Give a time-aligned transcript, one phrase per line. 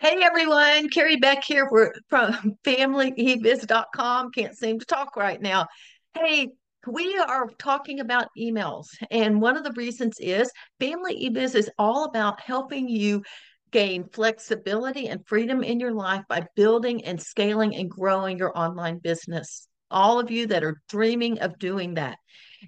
[0.00, 1.68] Hey everyone, Carrie Beck here.
[1.70, 4.30] We're from familyebiz.com.
[4.30, 5.66] Can't seem to talk right now.
[6.14, 6.48] Hey,
[6.86, 10.50] we are talking about emails, and one of the reasons is
[10.80, 13.22] Family eBiz is all about helping you
[13.70, 18.98] gain flexibility and freedom in your life by building and scaling and growing your online
[18.98, 19.68] business.
[19.90, 22.18] All of you that are dreaming of doing that.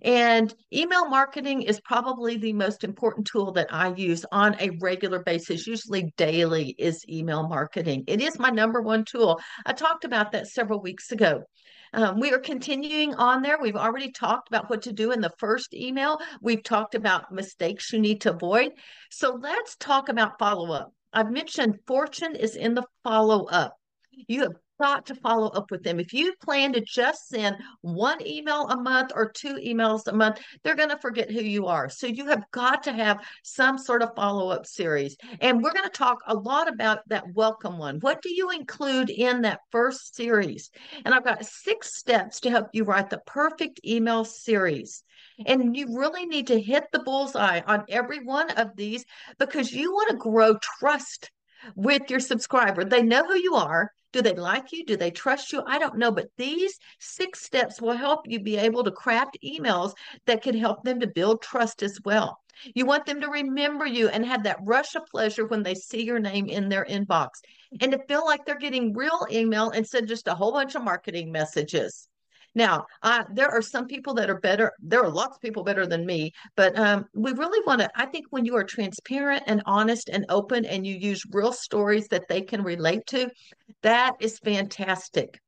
[0.03, 5.23] And email marketing is probably the most important tool that I use on a regular
[5.23, 8.05] basis, usually daily, is email marketing.
[8.07, 9.41] It is my number one tool.
[9.67, 11.43] I talked about that several weeks ago.
[11.93, 13.59] Um, we are continuing on there.
[13.61, 16.19] We've already talked about what to do in the first email.
[16.41, 18.73] We've talked about mistakes you need to avoid.
[19.11, 20.93] So let's talk about follow up.
[21.13, 23.77] I've mentioned fortune is in the follow up.
[24.13, 26.01] You have got to follow up with them.
[26.01, 30.41] If you plan to just send one email a month or two emails a month,
[30.65, 31.89] they're going to forget who you are.
[31.89, 35.17] So you have got to have some sort of follow up series.
[35.41, 37.99] And we're going to talk a lot about that welcome one.
[38.01, 40.71] What do you include in that first series?
[41.05, 45.05] And I've got six steps to help you write the perfect email series.
[45.47, 49.05] And you really need to hit the bullseye on every one of these
[49.39, 51.31] because you want to grow trust
[51.75, 52.85] with your subscriber.
[52.85, 53.91] They know who you are.
[54.13, 54.85] Do they like you?
[54.85, 55.63] Do they trust you?
[55.67, 56.11] I don't know.
[56.11, 59.95] But these six steps will help you be able to craft emails
[60.27, 62.41] that can help them to build trust as well.
[62.75, 66.03] You want them to remember you and have that rush of pleasure when they see
[66.03, 67.29] your name in their inbox
[67.81, 70.83] and to feel like they're getting real email instead of just a whole bunch of
[70.83, 72.10] marketing messages.
[72.55, 72.87] Now,
[73.33, 74.73] there are some people that are better.
[74.81, 77.91] There are lots of people better than me, but um, we really want to.
[77.95, 82.09] I think when you are transparent and honest and open and you use real stories
[82.09, 83.31] that they can relate to,
[83.83, 85.41] that is fantastic.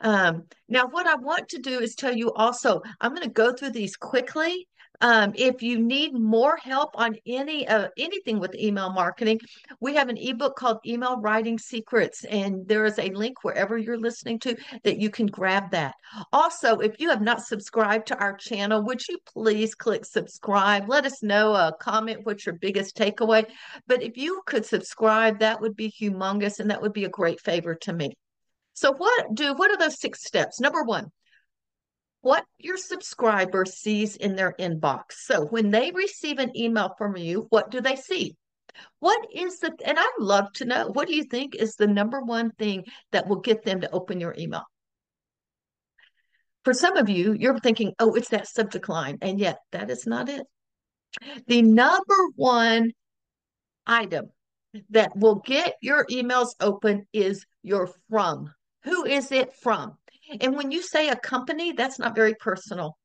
[0.00, 3.52] Um, now, what I want to do is tell you also, I'm going to go
[3.52, 4.68] through these quickly
[5.00, 9.40] um, if you need more help on any uh, anything with email marketing,
[9.80, 13.98] we have an ebook called Email Writing Secrets, and there is a link wherever you're
[13.98, 15.94] listening to that you can grab that.
[16.32, 20.88] Also, if you have not subscribed to our channel, would you please click subscribe?
[20.88, 23.46] Let us know, a uh, comment what's your biggest takeaway.
[23.86, 27.40] But if you could subscribe, that would be humongous, and that would be a great
[27.40, 28.14] favor to me.
[28.74, 30.60] So, what do what are those six steps?
[30.60, 31.10] Number one,
[32.20, 35.12] what your subscriber sees in their inbox.
[35.12, 38.36] So when they receive an email from you, what do they see?
[39.00, 42.20] What is the, and I'd love to know, what do you think is the number
[42.20, 44.64] one thing that will get them to open your email?
[46.64, 49.18] For some of you, you're thinking, oh, it's that subject line.
[49.22, 50.46] And yet that is not it.
[51.46, 52.92] The number one
[53.86, 54.26] item
[54.90, 58.52] that will get your emails open is your from.
[58.84, 59.97] Who is it from?
[60.40, 62.96] And when you say a company, that's not very personal.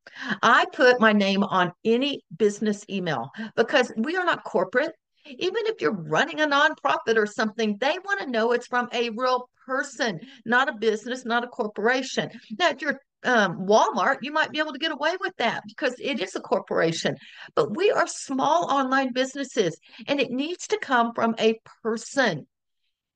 [0.42, 4.92] I put my name on any business email because we are not corporate.
[5.26, 9.10] Even if you're running a nonprofit or something, they want to know it's from a
[9.12, 12.30] real person, not a business, not a corporation.
[12.60, 15.96] Now, if you're um, Walmart, you might be able to get away with that because
[16.00, 17.16] it is a corporation.
[17.56, 22.48] But we are small online businesses and it needs to come from a person.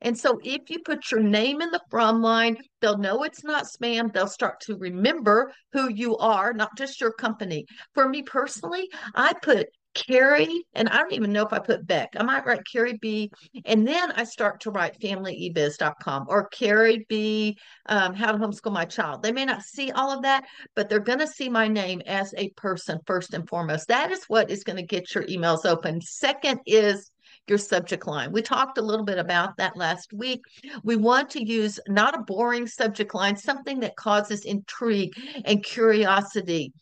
[0.02, 3.66] And so if you put your name in the from line, they'll know it's not
[3.66, 4.13] spam.
[4.13, 7.66] They'll start to remember who you are, not just your company.
[7.94, 12.09] For me personally, I put Carrie, and I don't even know if I put Beck.
[12.18, 13.31] I might write Carrie B,
[13.66, 18.85] and then I start to write familyebiz.com or Carrie B, um, how to homeschool my
[18.85, 19.24] child.
[19.24, 20.44] They may not see all of that,
[20.75, 23.88] but they're going to see my name as a person first and foremost.
[23.88, 26.00] That is what is going to get your emails open.
[26.02, 27.09] Second is
[27.50, 28.31] your subject line.
[28.31, 30.41] We talked a little bit about that last week.
[30.84, 35.13] We want to use not a boring subject line, something that causes intrigue
[35.46, 36.74] and curiosity.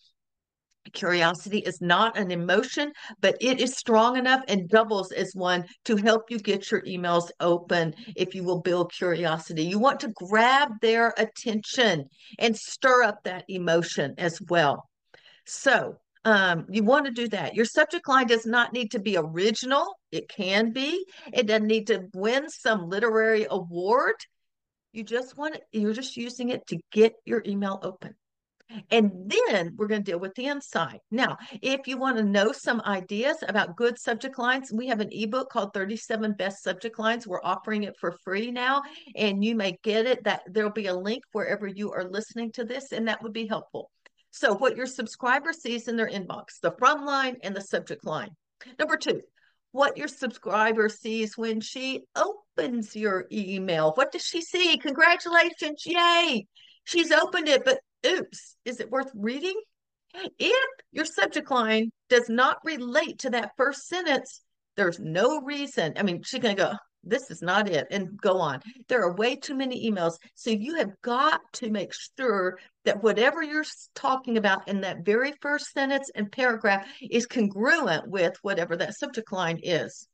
[0.94, 5.96] Curiosity is not an emotion, but it is strong enough and doubles as one to
[5.96, 9.64] help you get your emails open if you will build curiosity.
[9.64, 12.06] You want to grab their attention
[12.38, 14.88] and stir up that emotion as well.
[15.46, 17.56] So, um, you want to do that.
[17.56, 19.86] Your subject line does not need to be original.
[20.12, 21.06] It can be.
[21.32, 24.16] It doesn't need to win some literary award.
[24.92, 28.16] You just want it, you're just using it to get your email open.
[28.90, 31.00] And then we're going to deal with the inside.
[31.12, 35.10] Now, if you want to know some ideas about good subject lines, we have an
[35.12, 37.28] ebook called 37 Best Subject Lines.
[37.28, 38.82] We're offering it for free now,
[39.16, 40.24] and you may get it.
[40.24, 43.46] That there'll be a link wherever you are listening to this, and that would be
[43.46, 43.92] helpful.
[44.36, 48.32] So what your subscriber sees in their inbox, the from line and the subject line.
[48.78, 49.22] Number two,
[49.72, 53.94] what your subscriber sees when she opens your email.
[53.96, 54.78] What does she see?
[54.78, 56.48] Congratulations, yay.
[56.84, 59.56] She's opened it, but oops, is it worth reading?
[60.38, 64.42] If your subject line does not relate to that first sentence,
[64.76, 65.94] there's no reason.
[65.96, 66.74] I mean, she's going to go,
[67.06, 68.62] this is not it and go on.
[68.88, 70.16] There are way too many emails.
[70.34, 75.34] So you have got to make sure that whatever you're talking about in that very
[75.42, 80.08] first sentence and paragraph is congruent with whatever that subject line is.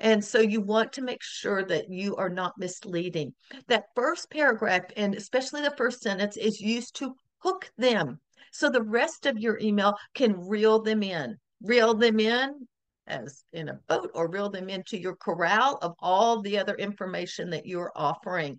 [0.00, 3.34] And so you want to make sure that you are not misleading.
[3.68, 8.18] That first paragraph and especially the first sentence is used to hook them.
[8.52, 11.36] So the rest of your email can reel them in.
[11.62, 12.66] Reel them in
[13.06, 17.50] as in a boat or reel them into your corral of all the other information
[17.50, 18.58] that you're offering.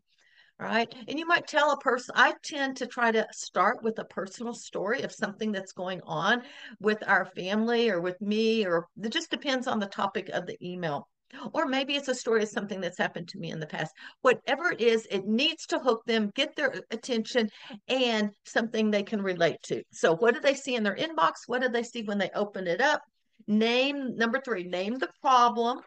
[0.60, 0.94] All right.
[1.07, 4.54] And you might tell a person, I tend to try to start with a personal
[4.54, 6.44] story of something that's going on
[6.80, 10.57] with our family or with me, or it just depends on the topic of the
[10.62, 11.07] email.
[11.54, 13.92] Or maybe it's a story of something that's happened to me in the past.
[14.22, 17.50] Whatever it is, it needs to hook them, get their attention,
[17.88, 19.81] and something they can relate to.
[19.92, 21.34] So, what do they see in their inbox?
[21.48, 23.01] What do they see when they open it up?
[23.48, 25.80] Name number three, name the problem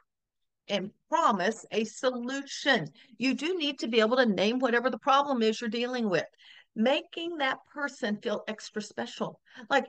[0.68, 2.88] and promise a solution.
[3.18, 6.26] You do need to be able to name whatever the problem is you're dealing with,
[6.74, 9.40] making that person feel extra special.
[9.70, 9.86] Like,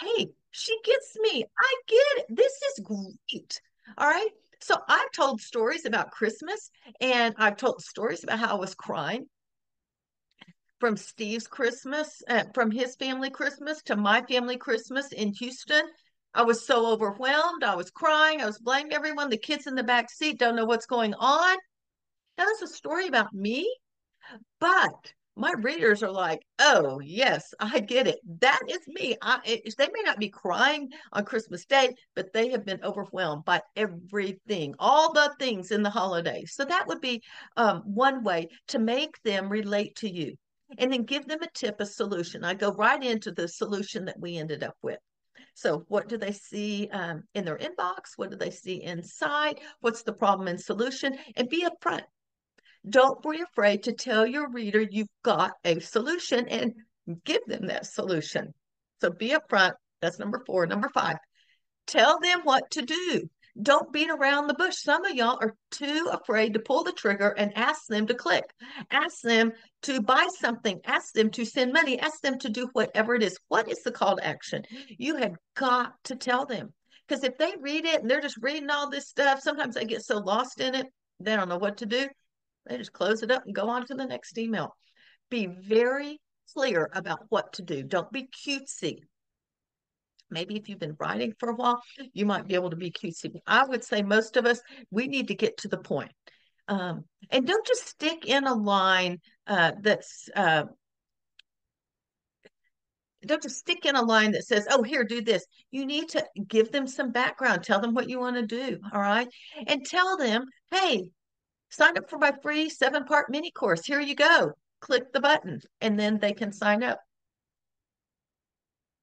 [0.00, 1.44] hey, she gets me.
[1.58, 2.26] I get it.
[2.36, 3.60] This is great.
[3.96, 4.30] All right.
[4.62, 6.70] So I've told stories about Christmas
[7.00, 9.26] and I've told stories about how I was crying
[10.78, 15.82] from Steve's Christmas, uh, from his family Christmas to my family Christmas in Houston
[16.34, 17.64] I was so overwhelmed.
[17.64, 18.40] I was crying.
[18.40, 19.30] I was blaming everyone.
[19.30, 21.56] The kids in the back seat don't know what's going on.
[22.38, 23.72] Now, that's a story about me,
[24.60, 28.18] but my readers are like, oh, yes, I get it.
[28.40, 29.16] That is me.
[29.22, 33.44] I, it, they may not be crying on Christmas Day, but they have been overwhelmed
[33.44, 36.52] by everything, all the things in the holidays.
[36.54, 37.22] So that would be
[37.56, 40.36] um, one way to make them relate to you.
[40.78, 42.44] And then give them a tip, a solution.
[42.44, 44.98] I go right into the solution that we ended up with.
[45.54, 48.16] So, what do they see um, in their inbox?
[48.16, 49.60] What do they see inside?
[49.80, 51.18] What's the problem and solution?
[51.36, 52.04] And be upfront.
[52.88, 56.74] Don't be afraid to tell your reader you've got a solution and
[57.24, 58.54] give them that solution.
[59.00, 59.74] So, be upfront.
[60.00, 60.66] That's number four.
[60.66, 61.16] Number five,
[61.86, 63.28] tell them what to do.
[63.60, 64.76] Don't beat around the bush.
[64.76, 68.44] Some of y'all are too afraid to pull the trigger and ask them to click.
[68.90, 69.52] Ask them
[69.82, 70.80] to buy something.
[70.84, 71.98] Ask them to send money.
[71.98, 73.38] Ask them to do whatever it is.
[73.48, 74.62] What is the call to action?
[74.98, 76.72] You have got to tell them.
[77.06, 80.02] Because if they read it and they're just reading all this stuff, sometimes they get
[80.02, 80.86] so lost in it,
[81.18, 82.08] they don't know what to do.
[82.66, 84.76] They just close it up and go on to the next email.
[85.28, 86.20] Be very
[86.54, 87.82] clear about what to do.
[87.82, 88.98] Don't be cutesy
[90.30, 91.80] maybe if you've been writing for a while,
[92.12, 93.32] you might be able to be QC.
[93.46, 94.60] I would say most of us,
[94.90, 96.12] we need to get to the point.
[96.68, 100.64] Um, and don't just stick in a line uh, that's, uh,
[103.26, 105.44] don't just stick in a line that says, oh, here, do this.
[105.70, 108.78] You need to give them some background, tell them what you want to do.
[108.92, 109.28] All right.
[109.66, 111.10] And tell them, hey,
[111.70, 113.84] sign up for my free seven part mini course.
[113.84, 114.52] Here you go.
[114.80, 117.00] Click the button, and then they can sign up.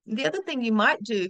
[0.07, 1.27] The other thing you might do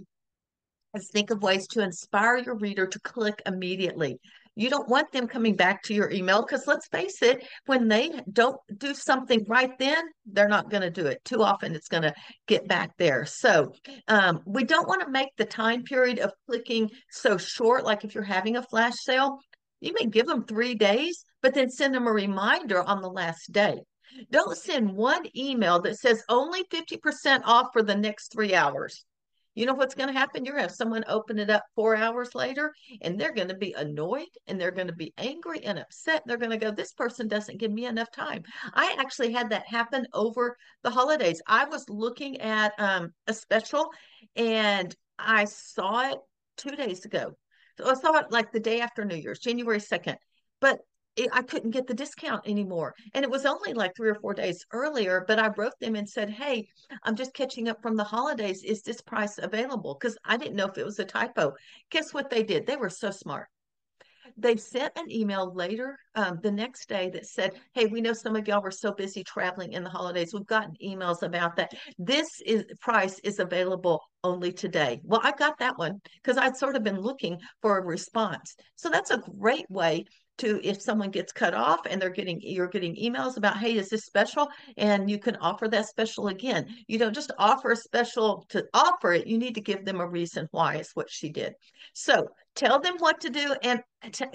[0.94, 4.18] is think of ways to inspire your reader to click immediately.
[4.54, 8.10] You don't want them coming back to your email because let's face it, when they
[8.32, 11.24] don't do something right then, they're not going to do it.
[11.24, 12.14] Too often it's going to
[12.48, 13.24] get back there.
[13.24, 13.72] So
[14.08, 17.84] um, we don't want to make the time period of clicking so short.
[17.84, 19.38] Like if you're having a flash sale,
[19.80, 23.52] you may give them three days, but then send them a reminder on the last
[23.52, 23.78] day.
[24.30, 29.04] Don't send one email that says only 50% off for the next three hours.
[29.58, 30.44] You know what's going to happen?
[30.44, 32.72] You're going to have someone open it up four hours later
[33.02, 36.22] and they're going to be annoyed and they're going to be angry and upset.
[36.24, 38.44] They're going to go, This person doesn't give me enough time.
[38.72, 41.42] I actually had that happen over the holidays.
[41.48, 43.90] I was looking at um, a special
[44.36, 46.18] and I saw it
[46.56, 47.32] two days ago.
[47.78, 50.14] So I saw it like the day after New Year's, January 2nd.
[50.60, 50.78] But
[51.18, 52.94] it, I couldn't get the discount anymore.
[53.14, 56.08] And it was only like three or four days earlier, but I wrote them and
[56.08, 56.68] said, Hey,
[57.02, 58.62] I'm just catching up from the holidays.
[58.64, 59.96] Is this price available?
[59.98, 61.54] Because I didn't know if it was a typo.
[61.90, 62.66] Guess what they did?
[62.66, 63.48] They were so smart.
[64.36, 68.36] They sent an email later um, the next day that said, Hey, we know some
[68.36, 70.32] of y'all were so busy traveling in the holidays.
[70.32, 71.72] We've gotten emails about that.
[71.98, 75.00] This is price is available only today.
[75.02, 78.54] Well, I got that one because I'd sort of been looking for a response.
[78.76, 80.04] So that's a great way
[80.38, 83.88] to if someone gets cut off and they're getting you're getting emails about hey is
[83.88, 84.48] this special?
[84.76, 86.66] And you can offer that special again.
[86.86, 90.06] You don't just offer a special to offer it you need to give them a
[90.06, 91.54] reason why is what she did.
[91.92, 93.82] So tell them what to do and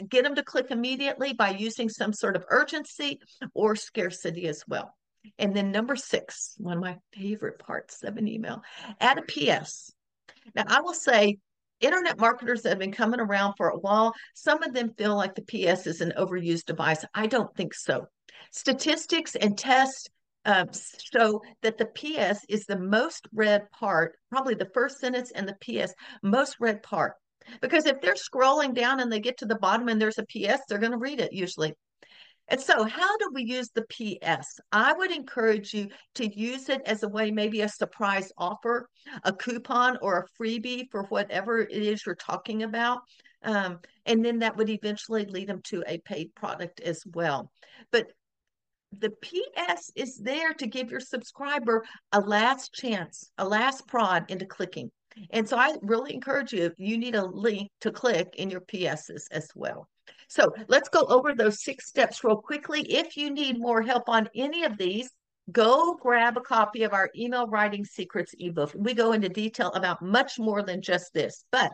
[0.09, 3.19] get them to click immediately by using some sort of urgency
[3.53, 4.93] or scarcity as well.
[5.39, 8.61] And then number six one of my favorite parts of an email
[8.99, 9.93] add a ps
[10.55, 11.37] now i will say
[11.79, 15.41] internet marketers have been coming around for a while, some of them feel like the
[15.41, 17.05] PS is an overused device.
[17.13, 18.07] I don't think so.
[18.51, 20.07] Statistics and tests
[20.45, 20.65] uh,
[21.13, 25.55] show that the PS is the most read part, probably the first sentence and the
[25.61, 27.13] PS, most read part.
[27.61, 30.61] Because if they're scrolling down and they get to the bottom and there's a PS,
[30.67, 31.73] they're going to read it usually.
[32.49, 34.59] And so, how do we use the PS?
[34.71, 38.89] I would encourage you to use it as a way, maybe a surprise offer,
[39.23, 42.99] a coupon, or a freebie for whatever it is you're talking about.
[43.43, 47.51] Um, and then that would eventually lead them to a paid product as well.
[47.91, 48.07] But
[48.99, 54.45] the PS is there to give your subscriber a last chance, a last prod into
[54.45, 54.91] clicking.
[55.31, 58.61] And so I really encourage you, if you need a link to click in your
[58.61, 59.87] PSs as well.
[60.33, 62.81] So let's go over those six steps real quickly.
[62.91, 65.07] If you need more help on any of these,
[65.51, 68.71] go grab a copy of our email writing secrets ebook.
[68.73, 71.71] We go into detail about much more than just this, but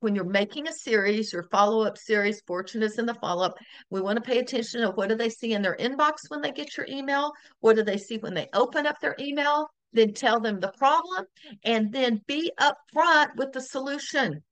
[0.00, 3.54] when you're making a series, your follow-up series, Fortune is in the follow-up,
[3.90, 6.50] we want to pay attention to what do they see in their inbox when they
[6.50, 7.30] get your email?
[7.60, 9.68] What do they see when they open up their email?
[9.92, 11.26] Then tell them the problem
[11.64, 14.42] and then be upfront with the solution.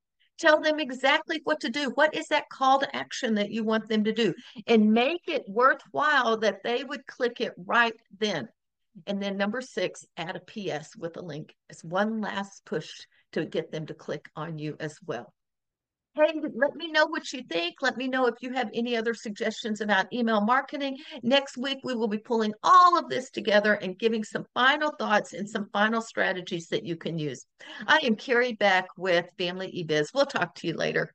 [0.42, 1.92] Tell them exactly what to do.
[1.94, 4.34] What is that call to action that you want them to do?
[4.66, 8.48] And make it worthwhile that they would click it right then.
[9.06, 11.54] And then number six, add a PS with a link.
[11.70, 12.90] It's one last push
[13.34, 15.32] to get them to click on you as well.
[16.14, 17.76] Hey, let me know what you think.
[17.80, 20.98] Let me know if you have any other suggestions about email marketing.
[21.22, 25.32] Next week, we will be pulling all of this together and giving some final thoughts
[25.32, 27.46] and some final strategies that you can use.
[27.86, 30.08] I am Carrie Beck with Family eBiz.
[30.12, 31.14] We'll talk to you later.